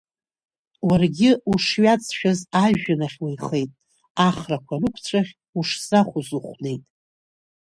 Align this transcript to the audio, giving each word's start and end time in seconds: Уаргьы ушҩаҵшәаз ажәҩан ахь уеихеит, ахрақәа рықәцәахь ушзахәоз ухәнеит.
Уаргьы 0.87 1.29
ушҩаҵшәаз 1.51 2.39
ажәҩан 2.63 3.01
ахь 3.05 3.17
уеихеит, 3.23 3.71
ахрақәа 4.27 4.75
рықәцәахь 4.81 5.31
ушзахәоз 5.57 6.27
ухәнеит. 6.37 6.83